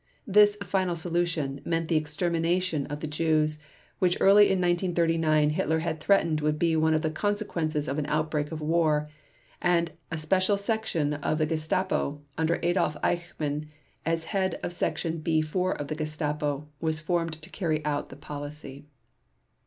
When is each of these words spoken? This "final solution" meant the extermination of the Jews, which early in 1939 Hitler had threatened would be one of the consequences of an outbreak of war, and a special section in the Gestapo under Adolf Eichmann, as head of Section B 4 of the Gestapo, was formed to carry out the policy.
This 0.25 0.55
"final 0.63 0.95
solution" 0.95 1.61
meant 1.63 1.87
the 1.87 1.95
extermination 1.95 2.87
of 2.87 3.01
the 3.01 3.07
Jews, 3.07 3.59
which 3.99 4.17
early 4.19 4.45
in 4.45 4.57
1939 4.59 5.51
Hitler 5.51 5.77
had 5.77 5.99
threatened 5.99 6.41
would 6.41 6.57
be 6.57 6.75
one 6.75 6.95
of 6.95 7.03
the 7.03 7.11
consequences 7.11 7.87
of 7.87 7.99
an 7.99 8.07
outbreak 8.07 8.51
of 8.51 8.61
war, 8.61 9.05
and 9.61 9.91
a 10.11 10.17
special 10.17 10.57
section 10.57 11.13
in 11.23 11.37
the 11.37 11.45
Gestapo 11.45 12.23
under 12.35 12.59
Adolf 12.63 12.97
Eichmann, 13.03 13.67
as 14.03 14.23
head 14.23 14.59
of 14.63 14.73
Section 14.73 15.19
B 15.19 15.39
4 15.43 15.73
of 15.75 15.87
the 15.87 15.93
Gestapo, 15.95 16.67
was 16.79 16.99
formed 16.99 17.33
to 17.39 17.49
carry 17.51 17.85
out 17.85 18.09
the 18.09 18.15
policy. 18.15 18.87